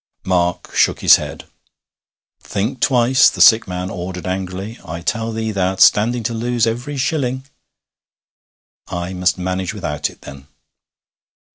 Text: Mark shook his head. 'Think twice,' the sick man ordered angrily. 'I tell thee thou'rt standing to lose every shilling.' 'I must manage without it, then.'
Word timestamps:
Mark 0.25 0.73
shook 0.73 1.01
his 1.01 1.17
head. 1.17 1.43
'Think 2.41 2.79
twice,' 2.79 3.29
the 3.29 3.39
sick 3.39 3.67
man 3.67 3.91
ordered 3.91 4.25
angrily. 4.25 4.79
'I 4.83 5.01
tell 5.01 5.31
thee 5.31 5.51
thou'rt 5.53 5.79
standing 5.79 6.23
to 6.23 6.33
lose 6.33 6.65
every 6.65 6.97
shilling.' 6.97 7.45
'I 8.87 9.13
must 9.13 9.37
manage 9.37 9.75
without 9.75 10.09
it, 10.09 10.21
then.' 10.21 10.47